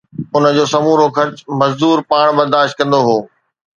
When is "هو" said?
3.07-3.17